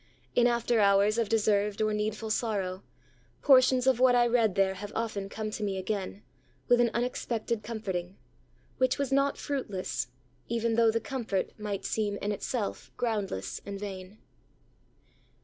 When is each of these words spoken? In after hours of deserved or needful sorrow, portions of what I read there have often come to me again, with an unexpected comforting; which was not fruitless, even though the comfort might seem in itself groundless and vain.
In 0.33 0.47
after 0.47 0.79
hours 0.79 1.19
of 1.19 1.29
deserved 1.29 1.79
or 1.79 1.93
needful 1.93 2.31
sorrow, 2.31 2.81
portions 3.43 3.85
of 3.85 3.99
what 3.99 4.15
I 4.15 4.25
read 4.25 4.55
there 4.55 4.73
have 4.73 4.91
often 4.95 5.29
come 5.29 5.51
to 5.51 5.61
me 5.63 5.77
again, 5.77 6.23
with 6.67 6.81
an 6.81 6.89
unexpected 6.95 7.61
comforting; 7.61 8.17
which 8.79 8.97
was 8.97 9.11
not 9.11 9.37
fruitless, 9.37 10.07
even 10.47 10.73
though 10.73 10.89
the 10.89 10.99
comfort 10.99 11.51
might 11.59 11.85
seem 11.85 12.17
in 12.17 12.31
itself 12.31 12.89
groundless 12.97 13.61
and 13.63 13.79
vain. 13.79 14.17